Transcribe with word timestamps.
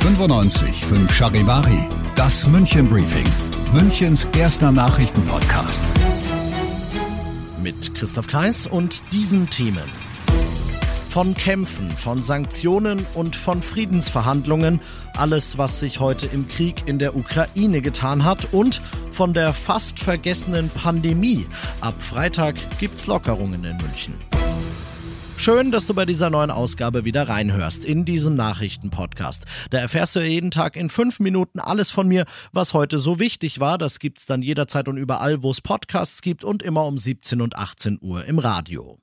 95 0.00 0.84
Charivari, 1.10 1.88
das 2.14 2.46
München 2.46 2.88
Briefing, 2.88 3.26
Münchens 3.72 4.28
erster 4.36 4.70
Nachrichtenpodcast. 4.70 5.82
Mit 7.62 7.94
Christoph 7.94 8.26
Kreis 8.26 8.66
und 8.66 9.02
diesen 9.12 9.48
Themen. 9.48 9.84
Von 11.08 11.34
Kämpfen, 11.34 11.90
von 11.96 12.22
Sanktionen 12.22 13.06
und 13.14 13.34
von 13.34 13.62
Friedensverhandlungen, 13.62 14.80
alles, 15.16 15.56
was 15.56 15.80
sich 15.80 16.00
heute 16.00 16.26
im 16.26 16.48
Krieg 16.48 16.82
in 16.86 16.98
der 16.98 17.16
Ukraine 17.16 17.80
getan 17.80 18.26
hat 18.26 18.52
und 18.52 18.82
von 19.10 19.32
der 19.32 19.54
fast 19.54 19.98
vergessenen 19.98 20.68
Pandemie. 20.68 21.46
Ab 21.80 21.94
Freitag 21.98 22.56
gibt's 22.78 23.06
Lockerungen 23.06 23.64
in 23.64 23.76
München. 23.78 24.39
Schön, 25.40 25.72
dass 25.72 25.86
du 25.86 25.94
bei 25.94 26.04
dieser 26.04 26.28
neuen 26.28 26.50
Ausgabe 26.50 27.06
wieder 27.06 27.30
reinhörst 27.30 27.86
in 27.86 28.04
diesem 28.04 28.34
Nachrichtenpodcast. 28.34 29.46
Da 29.70 29.78
erfährst 29.78 30.14
du 30.14 30.20
jeden 30.20 30.50
Tag 30.50 30.76
in 30.76 30.90
fünf 30.90 31.18
Minuten 31.18 31.60
alles 31.60 31.90
von 31.90 32.06
mir, 32.06 32.26
was 32.52 32.74
heute 32.74 32.98
so 32.98 33.18
wichtig 33.18 33.58
war. 33.58 33.78
Das 33.78 34.00
gibt's 34.00 34.26
dann 34.26 34.42
jederzeit 34.42 34.86
und 34.86 34.98
überall, 34.98 35.42
wo 35.42 35.50
es 35.50 35.62
Podcasts 35.62 36.20
gibt 36.20 36.44
und 36.44 36.62
immer 36.62 36.84
um 36.84 36.98
17 36.98 37.40
und 37.40 37.56
18 37.56 38.00
Uhr 38.02 38.26
im 38.26 38.38
Radio. 38.38 38.98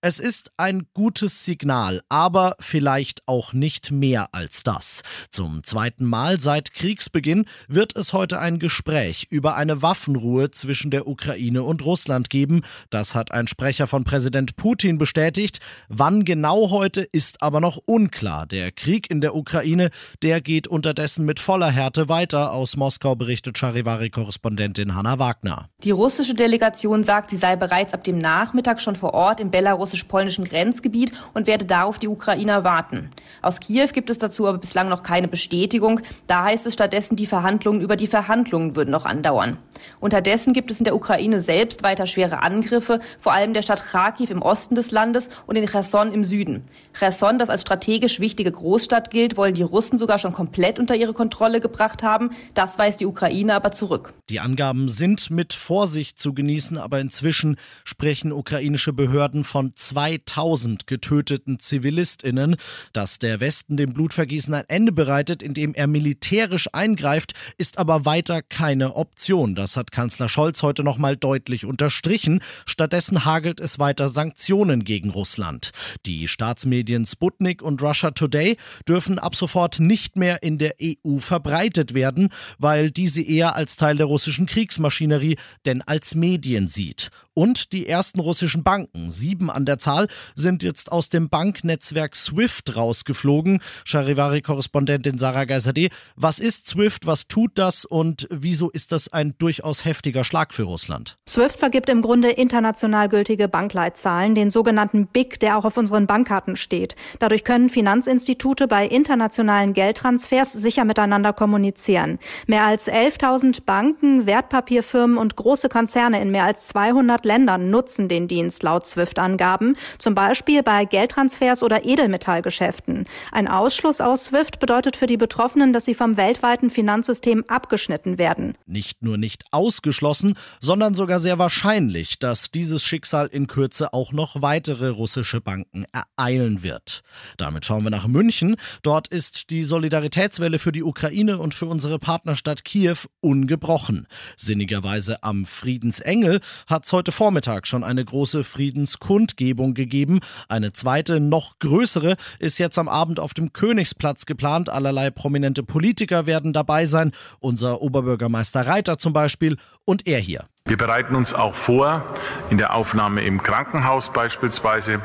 Es 0.00 0.20
ist 0.20 0.52
ein 0.56 0.86
gutes 0.94 1.44
Signal, 1.44 2.02
aber 2.08 2.54
vielleicht 2.60 3.26
auch 3.26 3.52
nicht 3.52 3.90
mehr 3.90 4.28
als 4.30 4.62
das. 4.62 5.02
Zum 5.28 5.64
zweiten 5.64 6.04
Mal 6.04 6.40
seit 6.40 6.72
Kriegsbeginn 6.72 7.46
wird 7.66 7.96
es 7.96 8.12
heute 8.12 8.38
ein 8.38 8.60
Gespräch 8.60 9.26
über 9.28 9.56
eine 9.56 9.82
Waffenruhe 9.82 10.52
zwischen 10.52 10.92
der 10.92 11.08
Ukraine 11.08 11.64
und 11.64 11.84
Russland 11.84 12.30
geben. 12.30 12.62
Das 12.90 13.16
hat 13.16 13.32
ein 13.32 13.48
Sprecher 13.48 13.88
von 13.88 14.04
Präsident 14.04 14.54
Putin 14.54 14.98
bestätigt. 14.98 15.58
Wann 15.88 16.24
genau 16.24 16.70
heute 16.70 17.00
ist 17.00 17.42
aber 17.42 17.60
noch 17.60 17.78
unklar. 17.84 18.46
Der 18.46 18.70
Krieg 18.70 19.10
in 19.10 19.20
der 19.20 19.34
Ukraine, 19.34 19.90
der 20.22 20.40
geht 20.40 20.68
unterdessen 20.68 21.24
mit 21.24 21.40
voller 21.40 21.72
Härte 21.72 22.08
weiter. 22.08 22.52
Aus 22.52 22.76
Moskau 22.76 23.16
berichtet 23.16 23.58
Charivari-Korrespondentin 23.58 24.94
Hanna 24.94 25.18
Wagner. 25.18 25.70
Die 25.82 25.90
russische 25.90 26.34
Delegation 26.34 27.02
sagt, 27.02 27.30
sie 27.30 27.36
sei 27.36 27.56
bereits 27.56 27.94
ab 27.94 28.04
dem 28.04 28.18
Nachmittag 28.18 28.80
schon 28.80 28.94
vor 28.94 29.12
Ort 29.12 29.40
in 29.40 29.50
Belarus 29.50 29.87
russisch-polnischen 29.88 30.44
Grenzgebiet 30.44 31.12
und 31.34 31.46
werde 31.46 31.64
darauf 31.64 31.98
die 31.98 32.08
Ukrainer 32.08 32.62
warten. 32.62 33.10
Aus 33.40 33.60
Kiew 33.60 33.88
gibt 33.92 34.10
es 34.10 34.18
dazu 34.18 34.46
aber 34.46 34.58
bislang 34.58 34.88
noch 34.88 35.02
keine 35.02 35.28
Bestätigung. 35.28 36.00
Da 36.26 36.44
heißt 36.44 36.66
es 36.66 36.74
stattdessen, 36.74 37.16
die 37.16 37.26
Verhandlungen 37.26 37.80
über 37.80 37.96
die 37.96 38.06
Verhandlungen 38.06 38.76
würden 38.76 38.90
noch 38.90 39.06
andauern. 39.06 39.56
Unterdessen 40.00 40.52
gibt 40.52 40.70
es 40.70 40.78
in 40.78 40.84
der 40.84 40.94
Ukraine 40.94 41.40
selbst 41.40 41.82
weiter 41.82 42.06
schwere 42.06 42.42
Angriffe, 42.42 43.00
vor 43.18 43.32
allem 43.32 43.54
der 43.54 43.62
Stadt 43.62 43.84
Kharkiv 43.84 44.30
im 44.30 44.42
Osten 44.42 44.74
des 44.74 44.90
Landes 44.90 45.28
und 45.46 45.56
in 45.56 45.66
Cherson 45.66 46.12
im 46.12 46.24
Süden. 46.24 46.64
Cherson, 46.92 47.38
das 47.38 47.48
als 47.48 47.62
strategisch 47.62 48.20
wichtige 48.20 48.50
Großstadt 48.50 49.10
gilt, 49.10 49.36
wollen 49.36 49.54
die 49.54 49.62
Russen 49.62 49.98
sogar 49.98 50.18
schon 50.18 50.32
komplett 50.32 50.78
unter 50.78 50.96
ihre 50.96 51.14
Kontrolle 51.14 51.60
gebracht 51.60 52.02
haben. 52.02 52.30
Das 52.54 52.78
weist 52.78 53.00
die 53.00 53.06
Ukraine 53.06 53.54
aber 53.54 53.70
zurück. 53.70 54.12
Die 54.30 54.40
Angaben 54.40 54.88
sind 54.88 55.30
mit 55.30 55.52
Vorsicht 55.52 56.18
zu 56.18 56.34
genießen, 56.34 56.76
aber 56.76 57.00
inzwischen 57.00 57.56
sprechen 57.84 58.32
ukrainische 58.32 58.92
Behörden 58.92 59.44
von 59.44 59.72
2000 59.78 60.86
getöteten 60.86 61.58
ZivilistInnen. 61.58 62.56
Dass 62.92 63.18
der 63.18 63.40
Westen 63.40 63.76
dem 63.76 63.92
Blutvergießen 63.92 64.52
ein 64.52 64.64
Ende 64.68 64.92
bereitet, 64.92 65.42
indem 65.42 65.74
er 65.74 65.86
militärisch 65.86 66.68
eingreift, 66.72 67.34
ist 67.56 67.78
aber 67.78 68.04
weiter 68.04 68.42
keine 68.42 68.96
Option. 68.96 69.54
Das 69.54 69.76
hat 69.76 69.92
Kanzler 69.92 70.28
Scholz 70.28 70.62
heute 70.62 70.82
nochmal 70.82 71.16
deutlich 71.16 71.64
unterstrichen. 71.64 72.42
Stattdessen 72.66 73.24
hagelt 73.24 73.60
es 73.60 73.78
weiter 73.78 74.08
Sanktionen 74.08 74.84
gegen 74.84 75.10
Russland. 75.10 75.70
Die 76.06 76.28
Staatsmedien 76.28 77.06
Sputnik 77.06 77.62
und 77.62 77.82
Russia 77.82 78.10
Today 78.10 78.56
dürfen 78.88 79.18
ab 79.18 79.36
sofort 79.36 79.80
nicht 79.80 80.16
mehr 80.16 80.42
in 80.42 80.58
der 80.58 80.74
EU 80.82 81.18
verbreitet 81.18 81.94
werden, 81.94 82.28
weil 82.58 82.90
diese 82.90 83.22
eher 83.22 83.54
als 83.54 83.76
Teil 83.76 83.96
der 83.96 84.06
russischen 84.06 84.46
Kriegsmaschinerie 84.46 85.36
denn 85.66 85.82
als 85.82 86.14
Medien 86.14 86.68
sieht. 86.68 87.10
Und 87.38 87.72
die 87.72 87.86
ersten 87.86 88.18
russischen 88.18 88.64
Banken, 88.64 89.10
sieben 89.10 89.48
an 89.48 89.64
der 89.64 89.78
Zahl, 89.78 90.08
sind 90.34 90.64
jetzt 90.64 90.90
aus 90.90 91.08
dem 91.08 91.28
Banknetzwerk 91.28 92.16
SWIFT 92.16 92.74
rausgeflogen. 92.74 93.60
Charivari-Korrespondentin 93.84 95.18
Sarah 95.18 95.44
Geiserde, 95.44 95.86
was 96.16 96.40
ist 96.40 96.66
SWIFT, 96.66 97.06
was 97.06 97.28
tut 97.28 97.52
das 97.54 97.84
und 97.84 98.26
wieso 98.28 98.70
ist 98.70 98.90
das 98.90 99.12
ein 99.12 99.36
durchaus 99.38 99.84
heftiger 99.84 100.24
Schlag 100.24 100.52
für 100.52 100.64
Russland? 100.64 101.16
SWIFT 101.28 101.56
vergibt 101.56 101.88
im 101.90 102.02
Grunde 102.02 102.30
international 102.30 103.08
gültige 103.08 103.46
Bankleitzahlen, 103.46 104.34
den 104.34 104.50
sogenannten 104.50 105.06
BIC, 105.06 105.38
der 105.38 105.58
auch 105.58 105.64
auf 105.64 105.76
unseren 105.76 106.08
Bankkarten 106.08 106.56
steht. 106.56 106.96
Dadurch 107.20 107.44
können 107.44 107.68
Finanzinstitute 107.68 108.66
bei 108.66 108.84
internationalen 108.84 109.74
Geldtransfers 109.74 110.54
sicher 110.54 110.84
miteinander 110.84 111.32
kommunizieren. 111.32 112.18
Mehr 112.48 112.64
als 112.64 112.90
11.000 112.90 113.62
Banken, 113.64 114.26
Wertpapierfirmen 114.26 115.16
und 115.16 115.36
große 115.36 115.68
Konzerne 115.68 116.20
in 116.20 116.32
mehr 116.32 116.42
als 116.42 116.66
200 116.66 117.27
Ländern 117.28 117.70
nutzen 117.70 118.08
den 118.08 118.26
Dienst 118.26 118.62
laut 118.62 118.86
SWIFT-Angaben, 118.86 119.76
zum 119.98 120.14
Beispiel 120.14 120.62
bei 120.62 120.86
Geldtransfers 120.86 121.62
oder 121.62 121.84
Edelmetallgeschäften. 121.84 123.04
Ein 123.30 123.48
Ausschluss 123.48 124.00
aus 124.00 124.24
SWIFT 124.24 124.58
bedeutet 124.58 124.96
für 124.96 125.06
die 125.06 125.18
Betroffenen, 125.18 125.74
dass 125.74 125.84
sie 125.84 125.94
vom 125.94 126.16
weltweiten 126.16 126.70
Finanzsystem 126.70 127.44
abgeschnitten 127.46 128.16
werden. 128.16 128.56
Nicht 128.64 129.02
nur 129.02 129.18
nicht 129.18 129.44
ausgeschlossen, 129.50 130.38
sondern 130.60 130.94
sogar 130.94 131.20
sehr 131.20 131.38
wahrscheinlich, 131.38 132.18
dass 132.18 132.50
dieses 132.50 132.82
Schicksal 132.82 133.26
in 133.26 133.46
Kürze 133.46 133.92
auch 133.92 134.12
noch 134.12 134.40
weitere 134.40 134.88
russische 134.88 135.42
Banken 135.42 135.84
ereilen 135.92 136.62
wird. 136.62 137.02
Damit 137.36 137.66
schauen 137.66 137.84
wir 137.84 137.90
nach 137.90 138.06
München. 138.06 138.56
Dort 138.82 139.08
ist 139.08 139.50
die 139.50 139.64
Solidaritätswelle 139.64 140.58
für 140.58 140.72
die 140.72 140.82
Ukraine 140.82 141.38
und 141.38 141.54
für 141.54 141.66
unsere 141.66 141.98
Partnerstadt 141.98 142.64
Kiew 142.64 142.96
ungebrochen. 143.20 144.06
Sinnigerweise 144.36 145.22
am 145.22 145.44
Friedensengel 145.44 146.40
hat 146.66 146.86
es 146.86 146.92
heute 146.92 147.12
Vormittag 147.18 147.66
schon 147.66 147.82
eine 147.82 148.04
große 148.04 148.44
Friedenskundgebung 148.44 149.74
gegeben. 149.74 150.20
Eine 150.48 150.72
zweite, 150.72 151.18
noch 151.18 151.58
größere, 151.58 152.14
ist 152.38 152.58
jetzt 152.58 152.78
am 152.78 152.88
Abend 152.88 153.18
auf 153.18 153.34
dem 153.34 153.52
Königsplatz 153.52 154.24
geplant. 154.24 154.68
Allerlei 154.68 155.10
prominente 155.10 155.64
Politiker 155.64 156.26
werden 156.26 156.52
dabei 156.52 156.86
sein. 156.86 157.10
Unser 157.40 157.82
Oberbürgermeister 157.82 158.68
Reiter 158.68 158.98
zum 158.98 159.14
Beispiel 159.14 159.56
und 159.84 160.06
er 160.06 160.20
hier. 160.20 160.44
Wir 160.68 160.76
bereiten 160.76 161.14
uns 161.14 161.32
auch 161.32 161.54
vor, 161.54 162.04
in 162.50 162.58
der 162.58 162.74
Aufnahme 162.74 163.22
im 163.22 163.42
Krankenhaus 163.42 164.12
beispielsweise, 164.12 165.00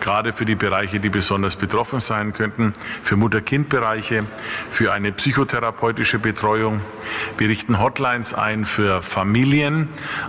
gerade 0.00 0.32
für 0.32 0.44
die 0.44 0.54
Bereiche, 0.54 1.00
die 1.00 1.08
besonders 1.08 1.56
betroffen 1.56 1.98
sein 1.98 2.32
könnten, 2.32 2.72
für 3.02 3.16
Mutter-Kind-Bereiche, 3.16 4.24
für 4.70 4.92
eine 4.92 5.10
psychotherapeutische 5.10 6.20
Betreuung. 6.20 6.82
Wir 7.36 7.48
richten 7.48 7.80
Hotlines 7.80 8.32
ein 8.32 8.64
für 8.64 9.02
Familien, 9.02 9.88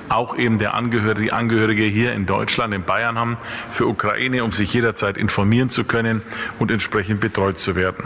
auch 0.09 0.35
eben 0.35 0.57
der 0.57 0.73
Angehörige, 0.73 1.21
die 1.21 1.31
Angehörige 1.33 1.83
hier 1.83 2.13
in 2.13 2.25
Deutschland, 2.25 2.73
in 2.73 2.81
Bayern 2.81 3.19
haben, 3.19 3.37
für 3.69 3.85
Ukraine, 3.85 4.43
um 4.43 4.51
sich 4.51 4.73
jederzeit 4.73 5.17
informieren 5.17 5.69
zu 5.69 5.83
können 5.83 6.23
und 6.57 6.71
entsprechend 6.71 7.19
betreut 7.19 7.59
zu 7.59 7.75
werden 7.75 8.03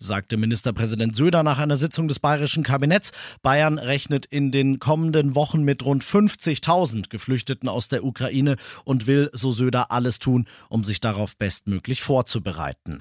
sagte 0.00 0.36
Ministerpräsident 0.36 1.14
Söder 1.14 1.42
nach 1.42 1.58
einer 1.58 1.76
Sitzung 1.76 2.08
des 2.08 2.18
bayerischen 2.18 2.64
Kabinetts. 2.64 3.12
Bayern 3.42 3.78
rechnet 3.78 4.26
in 4.26 4.50
den 4.50 4.80
kommenden 4.80 5.34
Wochen 5.34 5.62
mit 5.62 5.84
rund 5.84 6.02
50.000 6.02 7.10
Geflüchteten 7.10 7.68
aus 7.68 7.88
der 7.88 8.04
Ukraine 8.04 8.56
und 8.84 9.06
will, 9.06 9.30
so 9.32 9.52
Söder, 9.52 9.92
alles 9.92 10.18
tun, 10.18 10.48
um 10.68 10.82
sich 10.82 11.00
darauf 11.00 11.36
bestmöglich 11.36 12.02
vorzubereiten. 12.02 12.98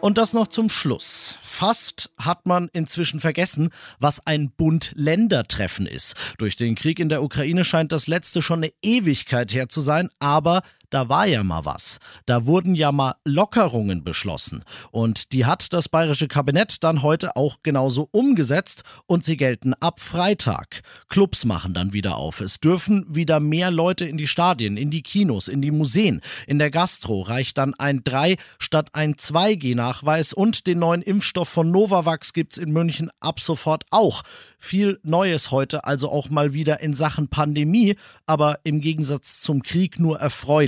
Und 0.00 0.16
das 0.16 0.32
noch 0.32 0.46
zum 0.46 0.68
Schluss. 0.68 1.38
Fast 1.42 2.12
hat 2.20 2.46
man 2.46 2.68
inzwischen 2.72 3.18
vergessen, 3.18 3.70
was 3.98 4.24
ein 4.24 4.50
Bund-Länder-Treffen 4.50 5.86
ist. 5.86 6.14
Durch 6.38 6.54
den 6.54 6.76
Krieg 6.76 7.00
in 7.00 7.08
der 7.08 7.20
Ukraine 7.20 7.64
scheint 7.64 7.90
das 7.90 8.06
letzte 8.06 8.40
schon 8.40 8.60
eine 8.62 8.72
Ewigkeit 8.80 9.52
her 9.52 9.68
zu 9.68 9.80
sein, 9.80 10.08
aber 10.20 10.62
da 10.90 11.08
war 11.08 11.26
ja 11.26 11.44
mal 11.44 11.64
was. 11.64 11.98
Da 12.26 12.46
wurden 12.46 12.74
ja 12.74 12.92
mal 12.92 13.14
Lockerungen 13.24 14.04
beschlossen. 14.04 14.64
Und 14.90 15.32
die 15.32 15.46
hat 15.46 15.72
das 15.72 15.88
bayerische 15.88 16.28
Kabinett 16.28 16.82
dann 16.82 17.02
heute 17.02 17.36
auch 17.36 17.58
genauso 17.62 18.08
umgesetzt 18.10 18.82
und 19.06 19.24
sie 19.24 19.36
gelten 19.36 19.74
ab 19.74 20.00
Freitag. 20.00 20.82
Clubs 21.08 21.44
machen 21.44 21.74
dann 21.74 21.92
wieder 21.92 22.16
auf. 22.16 22.40
Es 22.40 22.60
dürfen 22.60 23.04
wieder 23.08 23.40
mehr 23.40 23.70
Leute 23.70 24.04
in 24.04 24.16
die 24.16 24.26
Stadien, 24.26 24.76
in 24.76 24.90
die 24.90 25.02
Kinos, 25.02 25.48
in 25.48 25.62
die 25.62 25.70
Museen. 25.70 26.20
In 26.46 26.58
der 26.58 26.70
Gastro 26.70 27.22
reicht 27.22 27.58
dann 27.58 27.74
ein 27.74 28.02
3 28.04 28.36
statt 28.58 28.90
ein 28.92 29.14
2G-Nachweis 29.14 30.32
und 30.32 30.66
den 30.66 30.78
neuen 30.78 31.02
Impfstoff 31.02 31.48
von 31.48 31.70
Novavax 31.70 32.32
gibt's 32.32 32.58
in 32.58 32.72
München 32.72 33.10
ab 33.20 33.40
sofort 33.40 33.84
auch. 33.90 34.22
Viel 34.58 34.98
Neues 35.02 35.50
heute 35.50 35.84
also 35.84 36.10
auch 36.10 36.30
mal 36.30 36.52
wieder 36.52 36.80
in 36.80 36.94
Sachen 36.94 37.28
Pandemie, 37.28 37.96
aber 38.26 38.58
im 38.64 38.80
Gegensatz 38.80 39.40
zum 39.40 39.62
Krieg 39.62 39.98
nur 39.98 40.18